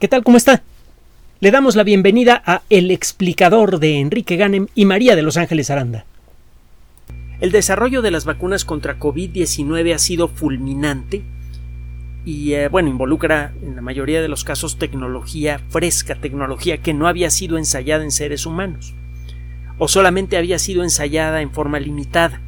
[0.00, 0.24] ¿Qué tal?
[0.24, 0.64] ¿Cómo está?
[1.38, 5.70] Le damos la bienvenida a El explicador de Enrique Ganem y María de Los Ángeles
[5.70, 6.04] Aranda.
[7.40, 11.22] El desarrollo de las vacunas contra COVID-19 ha sido fulminante
[12.24, 17.06] y eh, bueno, involucra en la mayoría de los casos tecnología fresca, tecnología que no
[17.06, 18.94] había sido ensayada en seres humanos
[19.78, 22.40] o solamente había sido ensayada en forma limitada.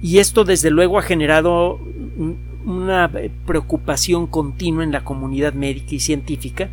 [0.00, 1.80] Y esto desde luego ha generado
[2.78, 6.68] una eh, preocupación continua en la comunidad médica y científica,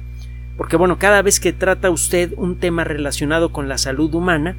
[0.57, 4.55] porque bueno, cada vez que trata usted un tema relacionado con la salud humana,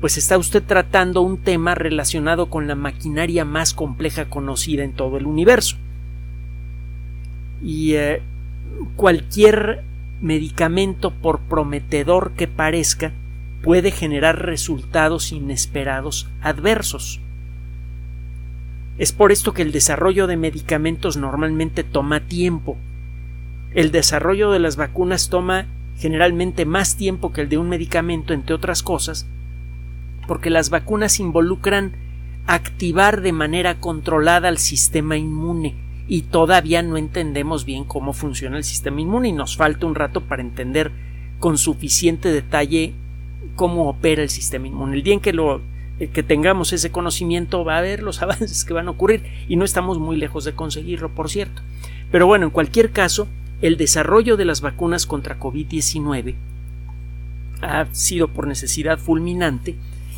[0.00, 5.18] pues está usted tratando un tema relacionado con la maquinaria más compleja conocida en todo
[5.18, 5.76] el universo.
[7.62, 8.22] Y eh,
[8.96, 9.84] cualquier
[10.22, 13.12] medicamento, por prometedor que parezca,
[13.62, 17.20] puede generar resultados inesperados adversos.
[19.00, 22.76] Es por esto que el desarrollo de medicamentos normalmente toma tiempo.
[23.72, 25.64] El desarrollo de las vacunas toma
[25.96, 29.26] generalmente más tiempo que el de un medicamento, entre otras cosas,
[30.28, 31.92] porque las vacunas involucran
[32.46, 35.76] activar de manera controlada el sistema inmune
[36.06, 40.20] y todavía no entendemos bien cómo funciona el sistema inmune y nos falta un rato
[40.20, 40.92] para entender
[41.38, 42.92] con suficiente detalle
[43.56, 44.96] cómo opera el sistema inmune.
[44.96, 45.62] El día en que lo
[46.08, 49.64] que tengamos ese conocimiento va a haber los avances que van a ocurrir y no
[49.64, 51.62] estamos muy lejos de conseguirlo, por cierto.
[52.10, 53.28] Pero bueno, en cualquier caso,
[53.62, 56.34] el desarrollo de las vacunas contra COVID-19
[57.60, 59.76] ha sido por necesidad fulminante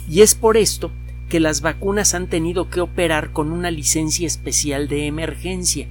[0.09, 0.93] y es por esto
[1.29, 5.89] que las vacunas han tenido que operar con una licencia especial de emergencia.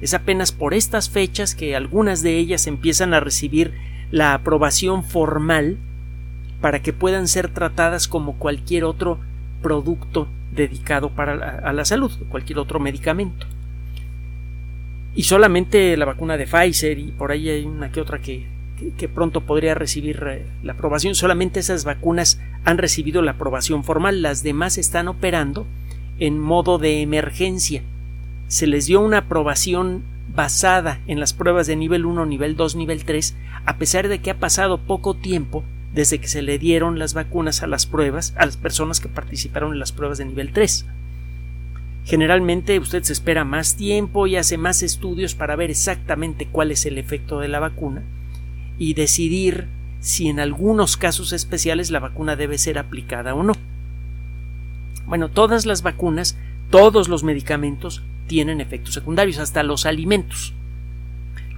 [0.00, 3.72] Es apenas por estas fechas que algunas de ellas empiezan a recibir
[4.10, 5.78] la aprobación formal
[6.64, 9.18] para que puedan ser tratadas como cualquier otro
[9.60, 13.46] producto dedicado para a la salud, cualquier otro medicamento.
[15.14, 18.46] Y solamente la vacuna de Pfizer y por ahí hay una que otra que,
[18.96, 24.22] que, pronto podría recibir eh, la aprobación, solamente esas vacunas han recibido la aprobación formal,
[24.22, 25.66] las demás están operando
[26.18, 27.82] en modo de emergencia.
[28.48, 30.02] Se les dio una aprobación
[30.34, 33.36] basada en las pruebas de nivel 1, nivel 2, nivel 3,
[33.66, 35.62] a pesar de que ha pasado poco tiempo
[35.94, 39.72] desde que se le dieron las vacunas a las pruebas, a las personas que participaron
[39.72, 40.86] en las pruebas de nivel 3.
[42.04, 46.84] Generalmente usted se espera más tiempo y hace más estudios para ver exactamente cuál es
[46.84, 48.02] el efecto de la vacuna
[48.76, 49.68] y decidir
[50.00, 53.54] si en algunos casos especiales la vacuna debe ser aplicada o no.
[55.06, 56.36] Bueno, todas las vacunas,
[56.70, 60.54] todos los medicamentos tienen efectos secundarios, hasta los alimentos.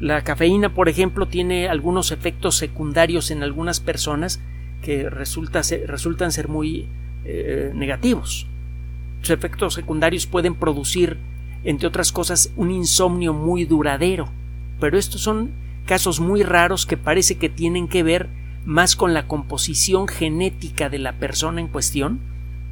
[0.00, 4.40] La cafeína, por ejemplo, tiene algunos efectos secundarios en algunas personas
[4.82, 6.86] que resultan ser muy
[7.24, 8.46] eh, negativos.
[9.22, 11.16] Sus efectos secundarios pueden producir,
[11.64, 14.28] entre otras cosas, un insomnio muy duradero.
[14.78, 15.50] Pero estos son
[15.86, 18.28] casos muy raros que parece que tienen que ver
[18.66, 22.20] más con la composición genética de la persona en cuestión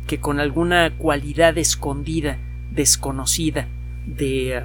[0.06, 2.36] que con alguna cualidad escondida,
[2.70, 3.68] desconocida
[4.04, 4.64] de, eh,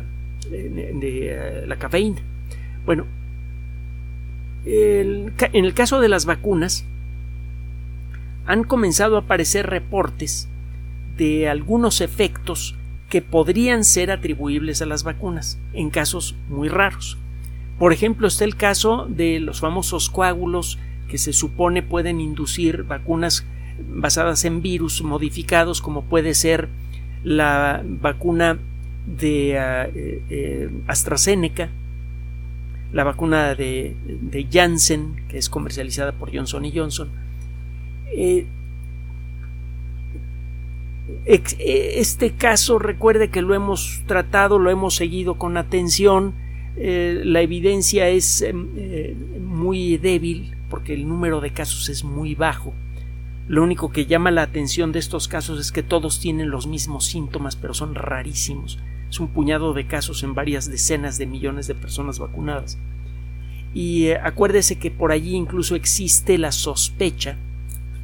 [0.52, 2.20] eh, la cafeína.
[2.86, 3.06] Bueno,
[4.66, 6.86] en el caso de las vacunas,
[8.46, 10.50] han comenzado a aparecer reportes
[11.18, 12.76] de algunos efectos
[13.10, 17.18] que podrían ser atribuibles a las vacunas, en casos muy raros.
[17.78, 23.46] Por ejemplo, está el caso de los famosos coágulos que se supone pueden inducir vacunas
[23.90, 26.70] basadas en virus modificados, como puede ser
[27.24, 28.60] la vacuna
[29.06, 31.70] de ah, eh, eh, AstraZeneca,
[32.92, 37.10] la vacuna de, de Janssen, que es comercializada por Johnson Johnson.
[38.12, 38.48] Eh,
[41.26, 46.34] este caso, recuerde que lo hemos tratado, lo hemos seguido con atención.
[46.78, 52.74] Eh, la evidencia es eh, muy débil porque el número de casos es muy bajo.
[53.48, 57.06] Lo único que llama la atención de estos casos es que todos tienen los mismos
[57.06, 61.76] síntomas, pero son rarísimos es un puñado de casos en varias decenas de millones de
[61.76, 62.78] personas vacunadas.
[63.74, 67.36] Y eh, acuérdese que por allí incluso existe la sospecha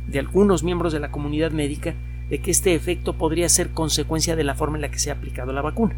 [0.07, 1.93] de algunos miembros de la comunidad médica
[2.29, 5.13] de que este efecto podría ser consecuencia de la forma en la que se ha
[5.13, 5.95] aplicado la vacuna.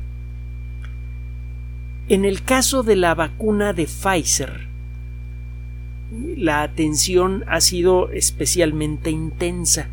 [2.10, 4.68] En el caso de la vacuna de Pfizer,
[6.38, 9.90] la atención ha sido especialmente intensa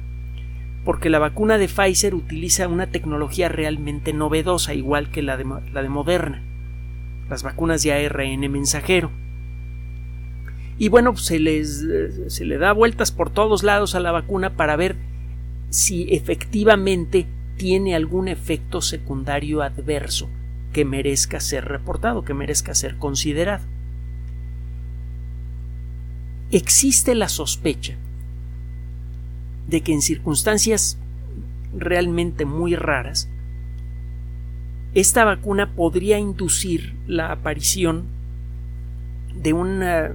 [0.85, 5.83] porque la vacuna de Pfizer utiliza una tecnología realmente novedosa, igual que la de, la
[5.83, 6.43] de Moderna,
[7.31, 9.11] las vacunas de ARN mensajero.
[10.77, 11.85] Y bueno, pues, se, les,
[12.29, 14.97] se le da vueltas por todos lados a la vacuna para ver
[15.71, 17.27] si efectivamente
[17.57, 20.29] tiene algún efecto secundario adverso
[20.73, 23.65] que merezca ser reportado, que merezca ser considerado.
[26.51, 27.97] existe la sospecha
[29.67, 30.99] de que en circunstancias
[31.77, 33.29] realmente muy raras,
[34.95, 38.05] esta vacuna podría inducir la aparición
[39.35, 40.13] de una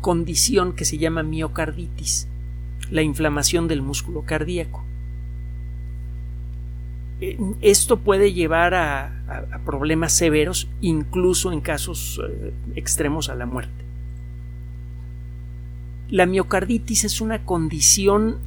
[0.00, 2.28] condición que se llama miocarditis,
[2.90, 4.84] la inflamación del músculo cardíaco.
[7.20, 9.14] Eh, esto puede llevar a,
[9.64, 13.84] problemas severos, incluso en casos eh, extremos a la muerte.
[16.08, 18.38] La miocarditis es una condición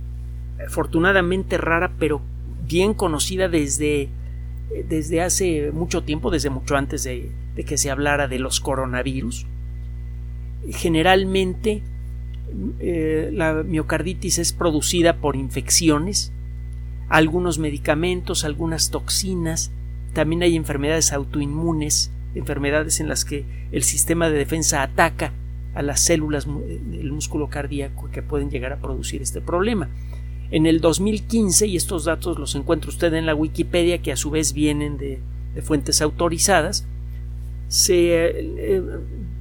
[0.67, 2.21] afortunadamente rara, pero
[2.65, 4.09] bien conocida desde,
[4.87, 7.31] desde hace mucho tiempo, desde mucho antes de,
[7.65, 9.45] que se hablara de los coronavirus.
[10.69, 11.83] Generalmente
[12.79, 16.31] eh, la miocarditis es producida por infecciones,
[17.09, 19.71] algunos medicamentos, algunas toxinas,
[20.13, 25.33] también hay enfermedades autoinmunes, enfermedades en las que el sistema de defensa ataca
[25.73, 29.89] a las células del músculo cardíaco que pueden llegar a producir este problema.
[30.51, 34.29] En el 2015, y estos datos los encuentra usted en la Wikipedia, que a su
[34.29, 35.21] vez vienen de,
[35.61, 36.85] fuentes autorizadas,
[37.69, 38.83] se eh,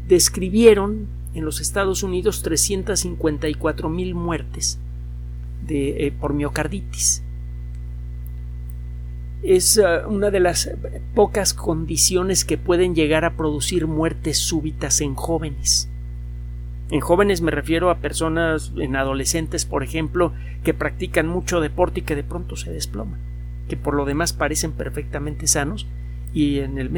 [0.06, 4.78] describieron en los Estados Unidos 354 mil muertes
[5.66, 7.24] de, eh, por miocarditis.
[9.42, 10.70] Es eh, una de las
[11.16, 15.88] pocas condiciones que pueden llegar a producir muertes súbitas en jóvenes.
[16.90, 20.32] En jóvenes me refiero a personas, en adolescentes, por ejemplo,
[20.64, 23.20] que practican mucho deporte y que de pronto se desploman,
[23.68, 25.86] que por lo demás parecen perfectamente sanos
[26.32, 26.88] y en el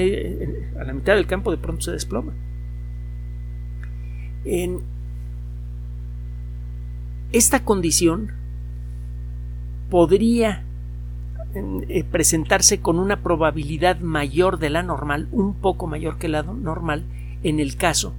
[0.81, 2.35] a la mitad del campo de pronto se desploman.
[4.45, 4.81] En
[7.33, 8.33] esta condición
[9.91, 10.65] podría
[11.55, 17.05] eh, presentarse con una probabilidad mayor de la normal, un poco mayor que la normal,
[17.43, 18.15] en el caso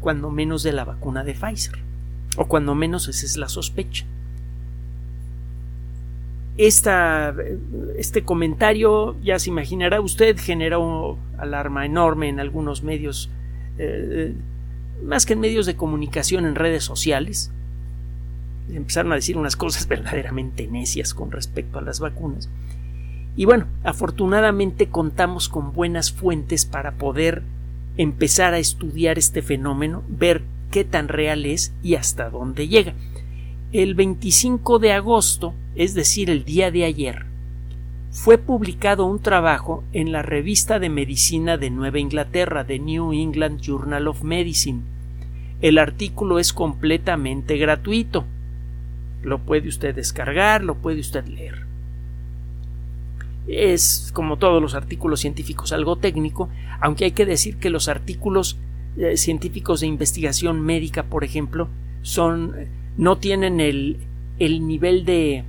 [0.00, 1.78] cuando menos de la vacuna de Pfizer,
[2.36, 4.06] o cuando menos esa es la sospecha.
[6.56, 13.30] este comentario, ya se imaginará usted, generó alarma enorme en algunos medios,
[13.78, 14.34] eh,
[15.04, 17.52] más que en medios de comunicación, en redes sociales.
[18.72, 22.50] Empezaron a decir unas cosas verdaderamente necias con respecto a las vacunas.
[23.36, 27.44] Y bueno, afortunadamente contamos con buenas fuentes para poder
[27.98, 32.94] empezar a estudiar este fenómeno, ver qué tan real es y hasta dónde llega.
[33.72, 37.26] El 25 de agosto, es decir, el día de ayer,
[38.10, 43.60] fue publicado un trabajo en la revista de medicina de Nueva Inglaterra, The New England
[43.60, 44.80] Journal of Medicine.
[45.60, 48.24] El artículo es completamente gratuito.
[49.22, 51.66] Lo puede usted descargar, lo puede usted leer.
[53.48, 56.48] Es, como todos los artículos científicos, algo técnico,
[56.80, 58.58] aunque hay que decir que los artículos
[58.96, 61.68] eh, científicos de investigación médica, por ejemplo,
[62.02, 62.54] son
[62.96, 63.98] no tienen el,
[64.38, 65.44] el nivel de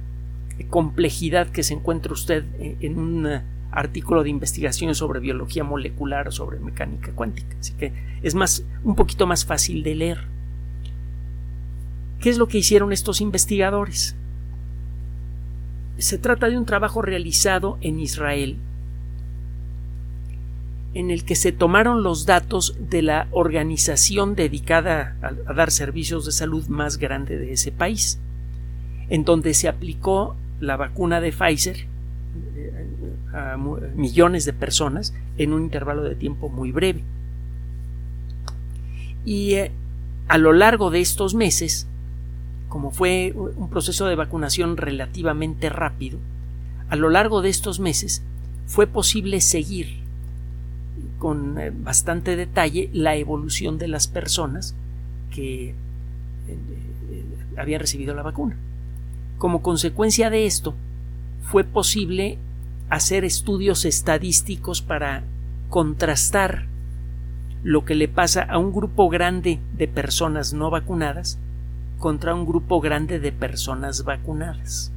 [0.70, 3.28] complejidad que se encuentra usted en un
[3.72, 7.56] artículo de investigación sobre biología molecular o sobre mecánica cuántica.
[7.60, 10.20] Así que es más, un poquito más fácil de leer.
[12.20, 14.16] ¿Qué es lo que hicieron estos investigadores?
[15.98, 18.58] Se trata de un trabajo realizado en Israel
[20.94, 26.32] en el que se tomaron los datos de la organización dedicada a, dar servicios de
[26.32, 28.20] salud más grande de ese país,
[29.10, 31.86] en donde se aplicó la vacuna de Pfizer
[32.56, 32.86] eh,
[33.34, 33.58] a
[33.96, 37.04] millones de personas en un intervalo de tiempo muy breve.
[39.26, 39.72] Y eh,
[40.28, 41.88] a lo largo de estos meses
[42.70, 46.20] como fue un proceso de vacunación relativamente rápido,
[46.88, 48.24] a lo largo de estos meses
[48.68, 49.99] fue posible seguir
[51.20, 54.74] con eh, bastante detalle la evolución de las personas
[55.30, 55.76] que eh,
[56.48, 57.26] eh,
[57.58, 58.56] habían recibido la vacuna.
[59.38, 60.74] Como consecuencia de esto,
[61.44, 62.38] fue posible
[62.90, 65.24] hacer estudios estadísticos para
[65.70, 66.66] contrastar
[67.64, 71.38] lo que le pasa a un grupo grande de personas no vacunadas
[72.00, 74.92] contra un grupo grande de personas vacunadas.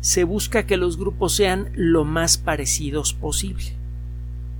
[0.00, 3.76] Se busca que los grupos sean lo más parecidos posible,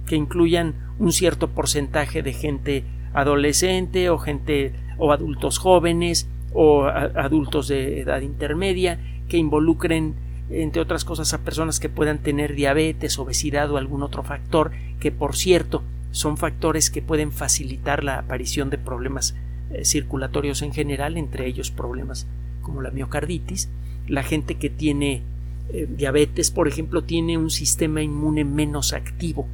[0.06, 7.68] que incluyan un cierto porcentaje de gente adolescente o gente o adultos jóvenes o adultos
[7.68, 10.14] de edad intermedia que involucren
[10.50, 15.10] entre otras cosas a personas que puedan tener diabetes, obesidad o algún otro factor que
[15.10, 19.34] por cierto son factores que pueden facilitar la aparición de problemas
[19.70, 22.28] eh, circulatorios en general, entre ellos problemas
[22.62, 23.68] como la miocarditis.
[24.06, 25.22] La gente que tiene
[25.70, 29.48] eh, diabetes, por ejemplo, tiene un sistema inmune menos activo.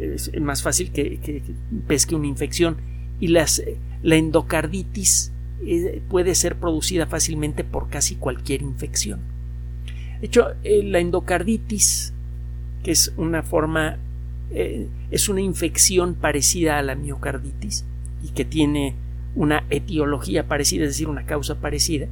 [0.00, 1.42] Es más fácil que,
[1.86, 2.76] pesque una infección.
[3.18, 3.62] Y las,
[4.02, 5.32] la endocarditis
[5.64, 9.20] eh, puede ser producida fácilmente por casi cualquier infección.
[10.20, 12.12] De hecho, eh, la endocarditis,
[12.82, 13.98] que es una forma,
[14.50, 17.84] eh, es una infección parecida a la miocarditis
[18.22, 18.94] y que tiene
[19.34, 22.06] una etiología parecida, es decir, una causa parecida,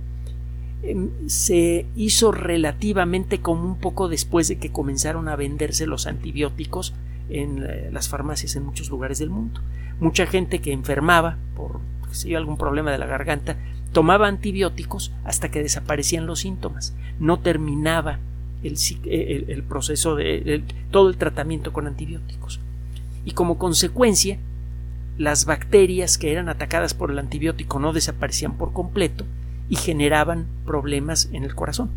[0.83, 6.95] em, se hizo relativamente común poco después de que comenzaron a venderse los antibióticos
[7.28, 9.61] en las farmacias en muchos lugares del mundo.
[10.00, 11.81] Mucha gente que enfermaba por
[12.14, 13.57] si algún problema de la garganta,
[13.93, 16.95] tomaba antibióticos hasta que desaparecían los síntomas.
[17.19, 18.19] No terminaba
[18.62, 22.61] el, proceso de todo el tratamiento con antibióticos.
[23.25, 24.38] Y como consecuencia,
[25.19, 29.25] las bacterias que eran atacadas por el antibiótico no desaparecían por completo
[29.69, 31.90] y generaban problemas en el corazón.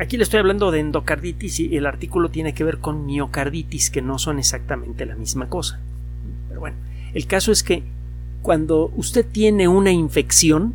[0.00, 4.00] Aquí le estoy hablando de endocarditis y el artículo tiene que ver con miocarditis, que
[4.00, 5.80] no son exactamente la misma cosa.
[6.48, 6.76] Pero bueno,
[7.14, 7.82] el caso es que
[8.42, 10.74] cuando usted tiene una infección,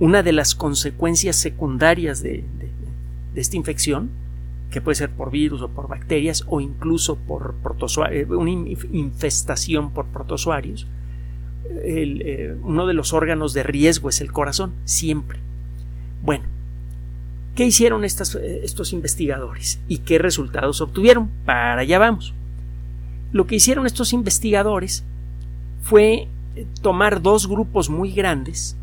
[0.00, 2.44] una de las consecuencias secundarias de,
[3.36, 4.10] esta infección,
[4.70, 9.92] que puede ser por virus o por bacterias o incluso por protozoarios, eh, una infestación
[9.92, 10.88] por protozoarios,
[11.70, 15.38] eh, uno de los órganos de riesgo es el corazón, siempre.
[16.22, 16.44] Bueno,
[17.54, 18.08] ¿qué hicieron eh,
[18.62, 21.30] estos investigadores y qué resultados obtuvieron?
[21.44, 22.34] Para allá vamos.
[23.32, 25.04] Lo que hicieron estos investigadores
[25.82, 26.28] fue
[26.82, 28.76] tomar dos grupos muy grandes,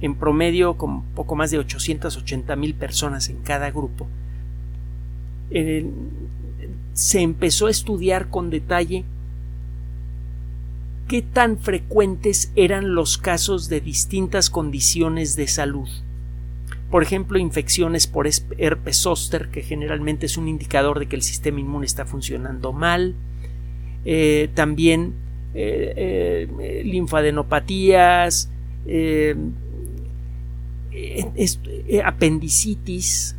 [0.00, 4.06] en promedio con poco más de 880 mil personas en cada grupo.
[6.92, 9.04] se empezó a estudiar con detalle
[11.08, 15.88] qué tan frecuentes eran los casos de distintas condiciones de salud.
[16.94, 21.58] Por ejemplo, infecciones por herpes zóster, que generalmente es un indicador de que el sistema
[21.58, 23.16] inmune está funcionando mal.
[24.04, 25.12] Eh, también
[25.54, 28.48] eh, eh, linfadenopatías,
[32.04, 33.34] apendicitis,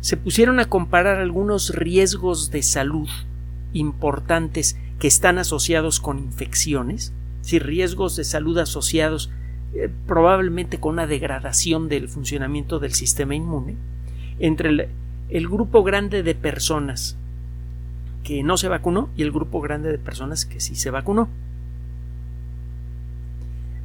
[0.00, 3.10] se pusieron a comparar algunos riesgos de salud
[3.74, 9.30] importantes que están asociados con infecciones, si riesgos de salud asociados
[10.06, 13.76] probablemente con una degradación del funcionamiento del sistema inmune,
[14.38, 14.88] entre
[15.28, 17.16] el grupo grande de personas
[18.22, 21.28] que no se vacunó y el grupo grande de personas que sí se vacunó.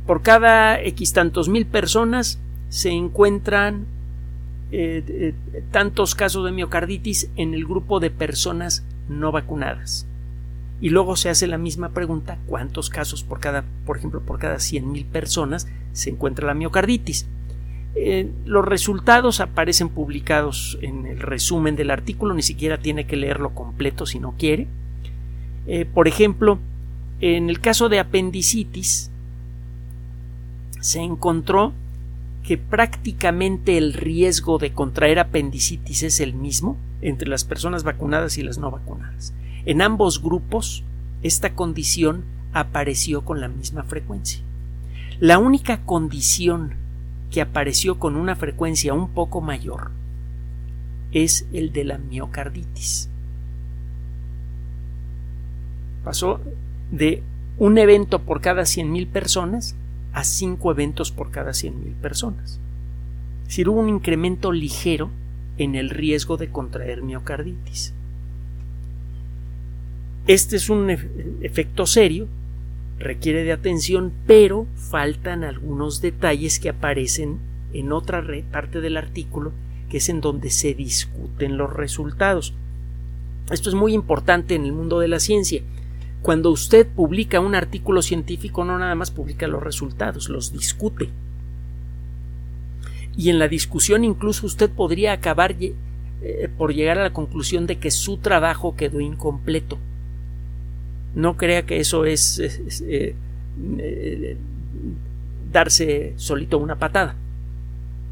[0.08, 3.86] Por cada X tantos mil personas se encuentran
[4.72, 10.08] eh, eh, tantos casos de miocarditis en el grupo de personas no vacunadas.
[10.82, 14.58] Y luego se hace la misma pregunta, ¿cuántos casos por cada, por ejemplo, por cada
[14.84, 17.28] mil personas se encuentra la miocarditis?
[17.94, 23.54] Eh, los resultados aparecen publicados en el resumen del artículo, ni siquiera tiene que leerlo
[23.54, 24.68] completo si no quiere.
[25.68, 26.58] Eh, por ejemplo,
[27.20, 29.12] en el caso de apendicitis,
[30.80, 31.74] se encontró
[32.44, 38.44] que prácticamente el riesgo de contraer apendicitis es el mismo entre las personas vacunadas y
[38.44, 39.34] las no vacunadas.
[39.66, 40.84] En ambos grupos,
[41.22, 44.42] esta condición apareció con la misma frecuencia.
[45.20, 46.74] La única condición
[47.30, 49.92] que apareció con una frecuencia un poco mayor
[51.12, 53.10] es el de la miocarditis.
[56.04, 56.42] Pasó
[56.92, 57.24] de
[57.58, 59.76] un evento por cada 100.000 personas
[60.14, 62.60] a cinco eventos por cada 100.000 personas.
[63.44, 65.10] Es decir, hubo un incremento ligero
[65.58, 67.94] en el riesgo de contraer miocarditis.
[70.28, 70.90] Este es un
[71.42, 72.28] efecto serio
[73.02, 77.40] requiere de atención, pero faltan algunos detalles que aparecen
[77.74, 79.52] en otra parte del artículo,
[79.90, 82.54] que es en donde se discuten los resultados.
[83.50, 85.62] Esto es muy importante en el mundo de la ciencia.
[86.22, 91.10] Cuando usted publica un artículo científico, no nada más publica los resultados, los discute.
[93.18, 97.80] Y en la discusión incluso usted podría acabar eh, por llegar a la conclusión de
[97.80, 99.80] que su trabajo quedó incompleto
[101.16, 103.16] no crea que eso es, eh,
[103.78, 104.38] eh,
[105.52, 107.16] darse solito una patada.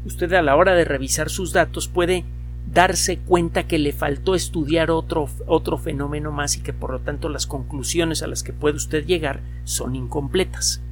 [0.04, 2.24] Usted a la hora de revisar sus datos puede
[2.72, 7.28] darse cuenta que le faltó estudiar otro, otro fenómeno más y que por lo tanto
[7.28, 10.82] las conclusiones a las que puede usted llegar son incompletas.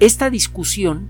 [0.00, 1.06] Esta discusión,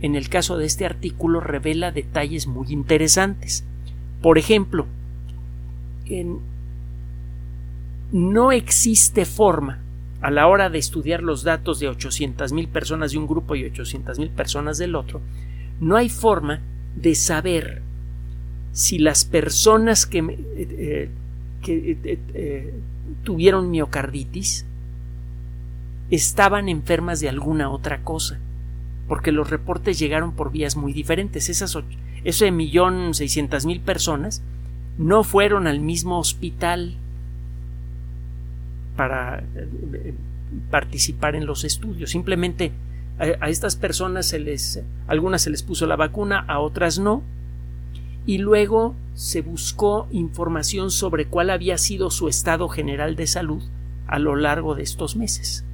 [0.00, 3.64] en el caso de este artículo, revela detalles muy interesantes.
[4.22, 4.86] Por ejemplo,
[6.06, 6.40] en
[8.12, 9.80] no existe forma
[10.20, 14.30] a la hora de estudiar los datos de 800.000 personas de un grupo y 800.000
[14.30, 15.20] personas del otro,
[15.80, 16.60] no hay forma
[16.96, 17.82] de saber
[18.72, 20.18] si las personas que,
[20.56, 21.10] eh,
[21.62, 22.74] que
[23.22, 24.64] tuvieron miocarditis
[26.10, 28.38] estaban enfermas de alguna otra cosa,
[29.08, 31.48] porque los reportes llegaron por vías muy diferentes.
[31.48, 31.76] Esas
[32.24, 34.42] ese millón seiscientas mil personas
[34.98, 36.96] no fueron al mismo hospital
[38.96, 40.14] para eh,
[40.70, 42.10] participar en los estudios.
[42.10, 42.72] Simplemente
[43.18, 47.22] a, estas personas se les, algunas se les puso la vacuna, a otras no,
[48.26, 53.62] y luego se buscó información sobre cuál había sido su estado general de salud
[54.06, 55.64] a lo largo de estos meses.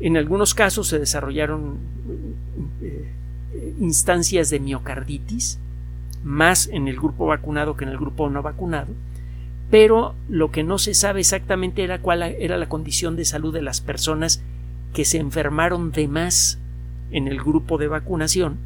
[0.00, 1.78] En algunos casos se desarrollaron
[2.82, 3.10] eh,
[3.80, 5.58] instancias de miocarditis,
[6.24, 8.92] más en el grupo vacunado que en el grupo no vacunado,
[9.70, 13.62] pero lo que no se sabe exactamente era cuál era la condición de salud de
[13.62, 14.42] las personas
[14.92, 16.58] que se enfermaron de más
[17.10, 18.56] en el grupo de vacunación,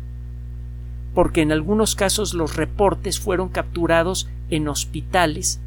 [1.14, 5.60] porque en algunos casos los reportes fueron capturados en hospitales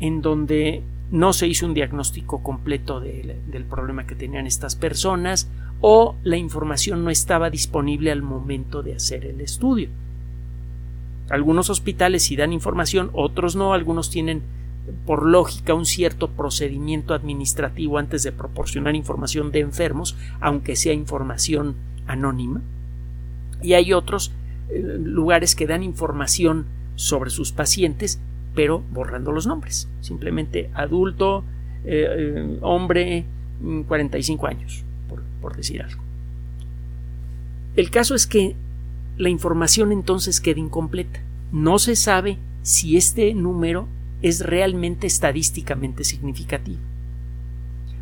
[0.00, 5.48] en donde no se hizo un diagnóstico completo del problema que tenían estas personas
[5.80, 9.88] o la información no estaba disponible al momento de hacer el estudio.
[11.28, 14.42] Algunos hospitales sí dan información, otros no, algunos tienen
[15.04, 21.76] por lógica un cierto procedimiento administrativo antes de proporcionar información de enfermos, aunque sea información
[22.06, 22.62] anónima.
[23.62, 24.32] Y hay otros
[24.68, 28.20] eh, lugares que dan información sobre sus pacientes,
[28.54, 29.88] pero borrando los nombres.
[30.00, 31.44] Simplemente adulto,
[31.84, 33.24] eh, eh, hombre,
[33.86, 36.02] 45 mm, años, por, por decir algo.
[37.76, 38.56] El caso es que
[39.18, 41.20] la información entonces queda incompleta.
[41.52, 43.88] No se sabe si este número
[44.22, 46.80] es realmente estadísticamente significativo.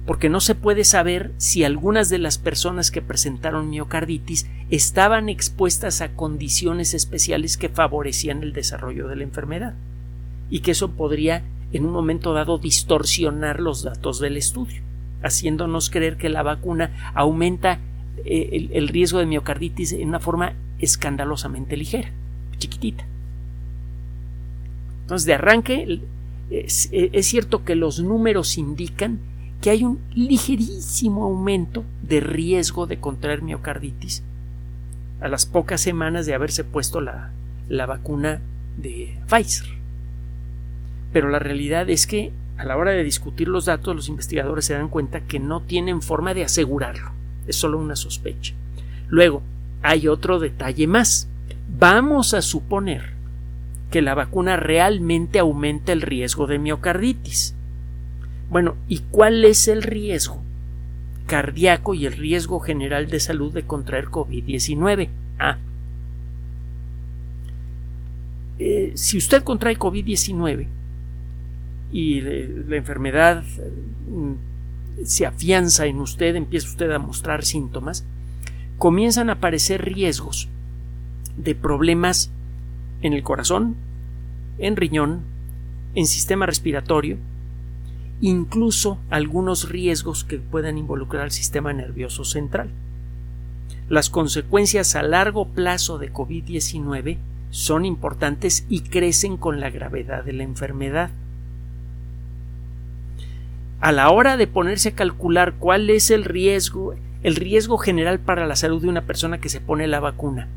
[0.07, 6.01] Porque no se puede saber si algunas de las personas que presentaron miocarditis estaban expuestas
[6.03, 9.75] a condiciones especiales que favorecían el desarrollo de la enfermedad
[10.51, 11.43] y que eso podría
[11.73, 14.83] en un momento dado distorsionar los datos del estudio,
[15.23, 17.81] haciéndonos creer que la vacuna aumenta
[18.25, 22.13] eh, el, riesgo de miocarditis en una forma escandalosamente ligera,
[22.59, 23.07] chiquitita.
[25.05, 26.01] Entonces, de arranque,
[26.51, 26.89] es,
[27.27, 29.19] cierto que los números indican
[29.61, 34.23] que hay un ligerísimo aumento de riesgo de contraer miocarditis
[35.21, 37.33] a las pocas semanas de haberse puesto la,
[37.69, 38.41] la vacuna
[38.79, 39.67] de Pfizer.
[41.13, 44.75] Pero la realidad es que a la hora de discutir los datos los investigadores se
[44.75, 47.11] dan cuenta que no tienen forma de asegurarlo.
[47.47, 48.55] Es solo una sospecha.
[49.09, 49.43] Luego,
[49.83, 51.29] hay otro detalle más.
[51.69, 53.14] Vamos a suponer
[53.95, 57.55] que la vacuna realmente aumenta el riesgo de miocarditis.
[58.51, 60.43] Bueno, ¿y cuál es el riesgo
[61.29, 65.11] cardíaco y el riesgo general de salud de contraer COVID-19?
[65.39, 65.59] Ah.
[68.59, 70.67] Eh, si usted contrae COVID-19
[71.93, 73.45] y la enfermedad
[74.11, 78.05] mm, se afianza en usted, empieza usted a mostrar síntomas,
[78.77, 80.49] comienzan a aparecer riesgos
[81.37, 82.33] de problemas
[83.03, 83.77] en el corazón,
[84.59, 85.23] en riñón,
[85.95, 87.19] en sistema respiratorio,
[88.21, 92.71] incluso algunos riesgos que puedan involucrar al sistema nervioso central.
[93.89, 97.19] Las consecuencias a largo plazo de COVID-19
[97.51, 101.11] son importantes y crecen con la gravedad de la enfermedad.
[103.81, 108.47] A la hora de ponerse a calcular cuál es el riesgo, el riesgo general para
[108.47, 110.49] la salud de una persona que se pone la vacuna,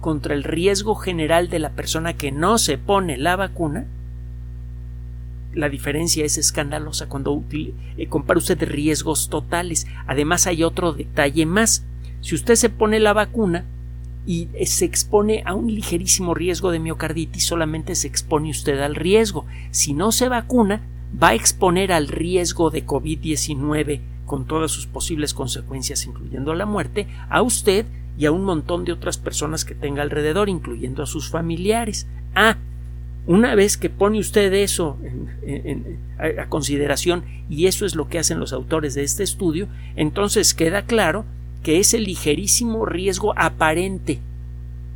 [0.00, 3.86] contra el riesgo general de la persona que no se pone la vacuna,
[5.52, 9.86] la diferencia es escandalosa cuando eh, compara usted riesgos totales.
[10.06, 11.84] Además hay otro detalle más.
[12.20, 13.64] Si usted se pone la vacuna
[14.26, 18.94] y eh, se expone a un ligerísimo riesgo de miocarditis, solamente se expone usted al
[18.94, 19.44] riesgo.
[19.70, 20.82] Si no se vacuna,
[21.20, 27.08] va a exponer al riesgo de COVID-19 con todas sus posibles consecuencias, incluyendo la muerte,
[27.28, 27.84] a usted
[28.20, 32.06] y a un montón de otras personas que tenga alrededor, incluyendo a sus familiares.
[32.34, 32.58] Ah,
[33.26, 34.98] una vez que pone usted eso
[36.18, 40.82] a, consideración, y eso es lo que hacen los autores de este estudio, entonces queda
[40.82, 41.24] claro
[41.62, 44.18] que ese ligerísimo riesgo aparente,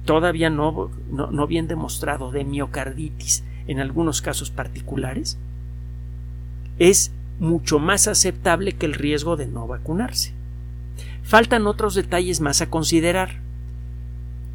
[0.05, 5.39] todavía no, no bien demostrado, de miocarditis en algunos casos particulares,
[6.79, 7.11] es
[7.41, 10.35] mucho más aceptable que el riesgo de no vacunarse.
[11.25, 13.41] Faltan otros detalles más a considerar.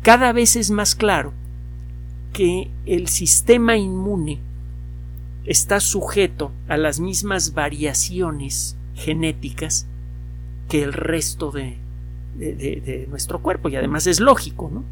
[0.03, 1.33] Cada vez es más claro
[2.31, 4.39] que el sistema inmune
[5.45, 9.87] está sujeto a las mismas variaciones genéticas
[10.69, 11.77] que el resto de,
[13.09, 14.85] nuestro cuerpo y además es lógico, ¿no?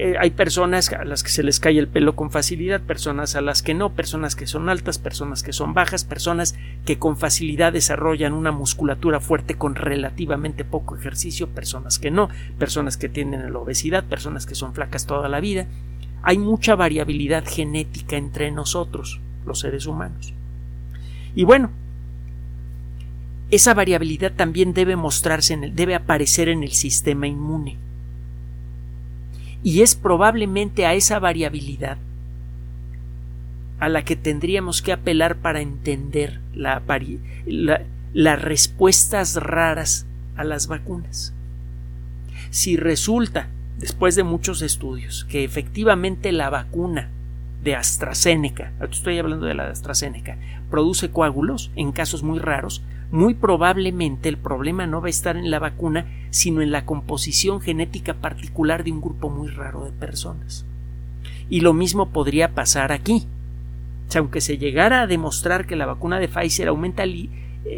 [0.00, 3.42] eh, hay personas a las que se les cae el pelo con facilidad, personas a
[3.42, 6.54] las que no, personas que son altas, personas que son bajas, personas
[6.90, 12.96] que con facilidad desarrollan una musculatura fuerte con relativamente poco ejercicio, personas que no, personas
[12.96, 15.68] que tienen la obesidad, personas que son flacas toda la vida.
[16.24, 20.34] Hay mucha variabilidad genética entre nosotros, los seres humanos.
[21.36, 21.70] Y bueno,
[23.52, 27.76] esa variabilidad también debe mostrarse, en el, debe aparecer en el sistema inmune
[29.62, 31.98] y es probablemente a esa variabilidad
[33.80, 36.82] a la que tendríamos que apelar para entender la,
[38.12, 41.32] las respuestas raras a las vacunas.
[42.50, 47.08] Si resulta, después de muchos estudios, que efectivamente la vacuna
[47.64, 50.36] de AstraZeneca, estoy hablando de la de AstraZeneca,
[50.70, 55.50] produce coágulos en casos muy raros, muy probablemente el problema no va a estar en
[55.50, 60.64] la vacuna, sino en la composición genética particular de un grupo muy raro de personas.
[61.48, 63.26] Y lo mismo podría pasar aquí.
[64.18, 67.28] Aunque se llegara a demostrar que la vacuna de Pfizer aumenta eh,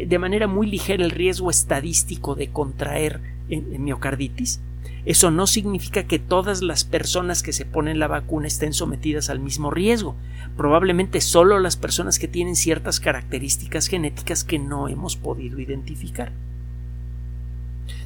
[0.07, 4.61] de manera muy ligera el riesgo estadístico de contraer miocarditis,
[5.05, 9.39] eso no significa que todas las personas que se ponen la vacuna estén sometidas al
[9.39, 10.15] mismo riesgo.
[10.55, 16.31] Probablemente solo las personas que tienen ciertas características genéticas que no hemos podido identificar.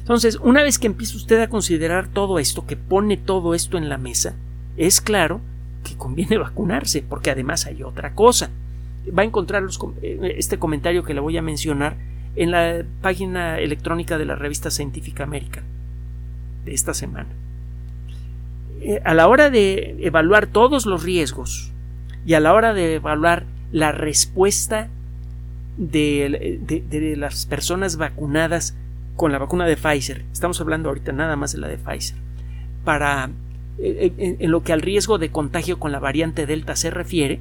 [0.00, 3.88] Entonces, una vez que empieza usted a considerar todo esto, que pone todo esto en
[3.88, 4.34] la mesa,
[4.76, 5.40] es claro
[5.88, 8.50] que conviene vacunarse, porque además hay otra cosa.
[9.16, 9.64] Va a encontrar
[10.02, 11.96] eh, este comentario que le voy a mencionar
[12.36, 15.62] en la página electrónica de la revista Científica América
[16.66, 17.30] esta semana.
[18.80, 21.72] Eh, a la hora de evaluar todos los riesgos
[22.24, 24.88] y a la hora de evaluar la respuesta
[25.76, 28.76] de, las personas vacunadas
[29.16, 32.16] con la vacuna de Pfizer, estamos hablando ahorita nada más de la de Pfizer,
[32.84, 33.30] para
[33.78, 37.40] en, lo que al riesgo de contagio con la variante Delta se refiere,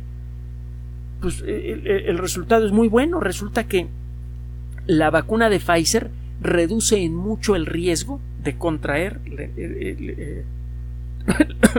[1.21, 3.19] pues el resultado es muy bueno.
[3.19, 3.87] Resulta que
[4.85, 6.09] la vacuna de Pfizer
[6.41, 9.19] reduce en mucho el riesgo de contraer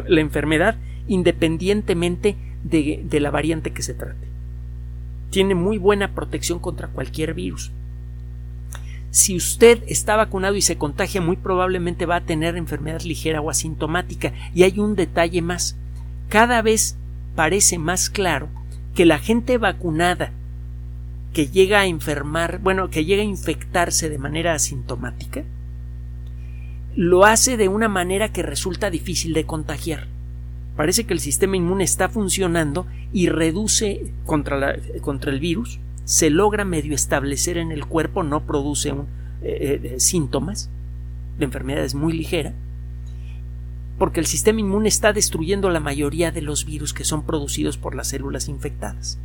[0.07, 4.27] la enfermedad independientemente de, la variante que se trate.
[5.31, 7.71] Tiene muy buena protección contra cualquier virus.
[9.11, 13.51] Si usted está vacunado y se contagia, muy probablemente va a tener enfermedad ligera o
[13.51, 14.33] asintomática.
[14.55, 15.77] Y hay un detalle más.
[16.29, 16.97] Cada vez
[17.35, 18.49] parece más claro
[18.95, 20.33] que la gente vacunada
[21.33, 25.45] que llega a enfermar, bueno, que llega a infectarse de manera asintomática,
[26.97, 30.09] lo hace de una manera que resulta difícil de contagiar.
[30.77, 36.65] Parece que el sistema inmune está funcionando y reduce contra, contra el virus, se logra
[36.65, 39.09] medio establecer en el cuerpo, no produce un,
[39.43, 40.71] eh, eh, síntomas,
[41.39, 42.55] la enfermedad es muy ligera,
[43.99, 47.95] porque el sistema inmune está destruyendo la mayoría de los virus que son producidos por
[47.95, 49.19] las células infectadas.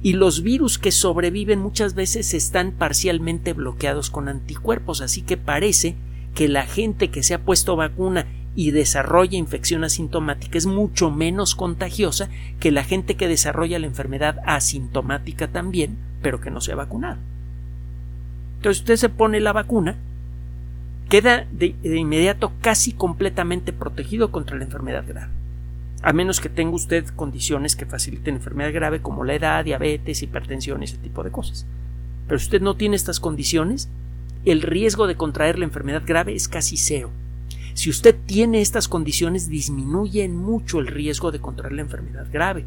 [0.00, 5.94] Y los virus que sobreviven muchas veces están parcialmente bloqueados con anticuerpos, así que parece
[6.34, 11.54] que la gente que se ha puesto vacuna y desarrolla infección asintomática es mucho menos
[11.54, 16.76] contagiosa que la gente que desarrolla la enfermedad asintomática también, pero que no se ha
[16.76, 17.18] vacunado.
[18.56, 19.96] Entonces usted se pone la vacuna,
[21.08, 25.32] queda de, inmediato casi completamente protegido contra la enfermedad grave.
[26.02, 30.82] A menos que tenga usted condiciones que faciliten enfermedad grave como la edad, diabetes, hipertensión,
[30.82, 31.66] ese tipo de cosas.
[32.26, 33.88] Pero si usted no tiene estas condiciones,
[34.44, 37.10] el riesgo de contraer la enfermedad grave es casi cero.
[37.78, 42.64] Si usted tiene estas condiciones, disminuye mucho el riesgo de contraer la enfermedad grave.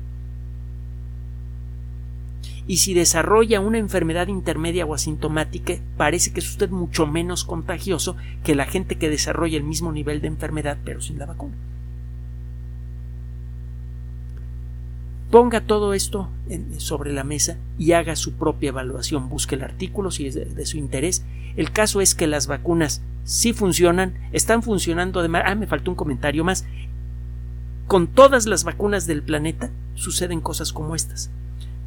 [2.66, 8.16] Y si desarrolla una enfermedad intermedia o asintomática, parece que es usted mucho menos contagioso
[8.46, 11.58] que la gente que desarrolla el mismo nivel de enfermedad pero sin la vacuna.
[15.30, 16.30] Ponga todo esto
[16.78, 19.28] sobre la mesa y haga su propia evaluación.
[19.28, 21.26] Busque el artículo si es de, su interés.
[21.58, 25.44] El caso es que las vacunas sí funcionan, están funcionando además.
[25.46, 26.66] Ah, me faltó un comentario más.
[27.88, 31.30] Con todas las vacunas del planeta suceden cosas como estas.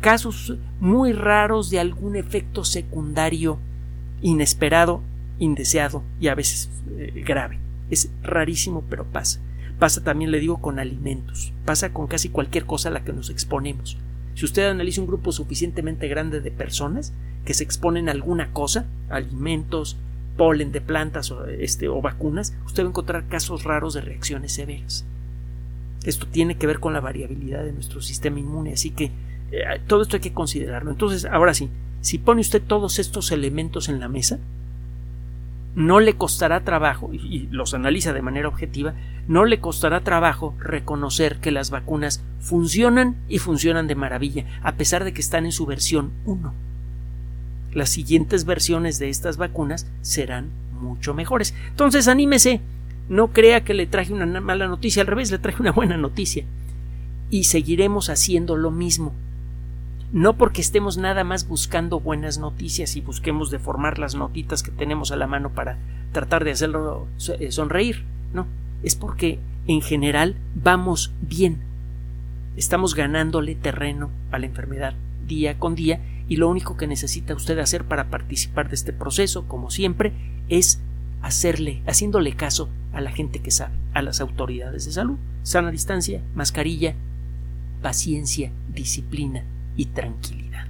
[0.01, 3.59] Casos muy raros de algún efecto secundario
[4.20, 5.01] inesperado,
[5.38, 7.59] indeseado y a veces eh, grave.
[7.90, 9.40] Es rarísimo, pero pasa.
[9.79, 11.53] Pasa también, le digo, con alimentos.
[11.64, 13.99] Pasa con casi cualquier cosa a la que nos exponemos.
[14.35, 17.12] Si usted analiza un grupo suficientemente grande de personas
[17.44, 19.97] que se exponen a alguna cosa, alimentos,
[20.37, 24.53] polen de plantas o, este, o vacunas, usted va a encontrar casos raros de reacciones
[24.53, 25.05] severas.
[26.05, 29.11] Esto tiene que ver con la variabilidad de nuestro sistema inmune, así que
[29.53, 30.90] eh, todo esto hay que considerarlo.
[30.90, 31.70] Entonces, ahora sí,
[32.01, 34.38] si pone usted todos estos elementos en la mesa,
[35.75, 38.94] no le costará trabajo, y los analiza de manera objetiva,
[39.27, 45.05] no le costará trabajo reconocer que las vacunas funcionan y funcionan de maravilla, a pesar
[45.05, 46.53] de que están en su versión 1.
[47.75, 51.55] Las siguientes versiones de estas vacunas serán mucho mejores.
[51.71, 52.61] Entonces, anímese,
[53.09, 56.45] no crea que le traje una mala noticia, al revés, le traje una buena noticia.
[57.31, 59.13] Y seguiremos haciendo lo mismo
[60.15, 65.11] no porque estemos nada más buscando buenas noticias y busquemos deformar las notitas que tenemos
[65.11, 65.77] a la mano para
[66.13, 67.09] tratar de hacerlo
[67.41, 68.47] eh, sonreír, no,
[68.85, 71.59] es porque en general vamos bien.
[72.57, 74.95] Estamos ganándole terreno a la enfermedad
[75.27, 79.47] día con día y lo único que necesita usted hacer para participar de este proceso,
[79.47, 80.13] como siempre,
[80.49, 80.81] es
[81.23, 85.19] hacerle, haciéndole caso a la gente que sabe, a las autoridades de salud.
[85.43, 86.95] Sana distancia, mascarilla,
[87.83, 89.45] paciencia, disciplina,
[89.77, 90.67] y tranquilidad.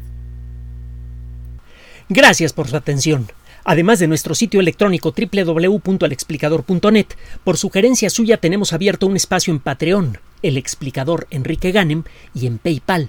[2.08, 3.26] Gracias por su atención.
[3.64, 7.06] Además de nuestro sitio electrónico www.alexplicador.net,
[7.44, 12.02] por sugerencia suya tenemos abierto un espacio en Patreon, el explicador Enrique Ganem,
[12.34, 13.08] y en PayPal,